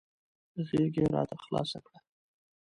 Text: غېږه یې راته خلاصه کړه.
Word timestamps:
غېږه 0.67 1.01
یې 1.03 1.09
راته 1.15 1.35
خلاصه 1.43 1.79
کړه. 1.85 1.99